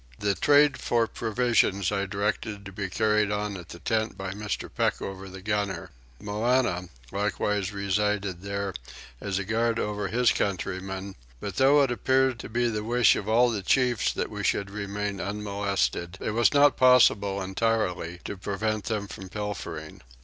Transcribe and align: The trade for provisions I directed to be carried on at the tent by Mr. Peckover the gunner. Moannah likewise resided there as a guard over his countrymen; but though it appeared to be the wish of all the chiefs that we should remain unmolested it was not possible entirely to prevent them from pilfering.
The 0.17 0.33
trade 0.33 0.79
for 0.79 1.05
provisions 1.05 1.91
I 1.91 2.07
directed 2.07 2.65
to 2.65 2.71
be 2.71 2.89
carried 2.89 3.29
on 3.31 3.55
at 3.55 3.69
the 3.69 3.77
tent 3.77 4.17
by 4.17 4.31
Mr. 4.31 4.67
Peckover 4.67 5.29
the 5.31 5.43
gunner. 5.43 5.91
Moannah 6.19 6.89
likewise 7.11 7.71
resided 7.71 8.41
there 8.41 8.73
as 9.21 9.37
a 9.37 9.43
guard 9.43 9.77
over 9.77 10.07
his 10.07 10.31
countrymen; 10.31 11.13
but 11.39 11.57
though 11.57 11.83
it 11.83 11.91
appeared 11.91 12.39
to 12.39 12.49
be 12.49 12.67
the 12.67 12.83
wish 12.83 13.15
of 13.15 13.29
all 13.29 13.51
the 13.51 13.61
chiefs 13.61 14.11
that 14.13 14.31
we 14.31 14.43
should 14.43 14.71
remain 14.71 15.21
unmolested 15.21 16.17
it 16.19 16.31
was 16.31 16.51
not 16.51 16.77
possible 16.77 17.39
entirely 17.39 18.21
to 18.25 18.37
prevent 18.37 18.85
them 18.85 19.05
from 19.07 19.29
pilfering. 19.29 20.01